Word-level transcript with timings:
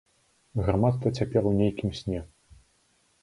Грамадства 0.67 1.11
цяпер 1.19 1.41
у 1.51 1.53
нейкім 1.59 1.89
сне. 1.99 2.21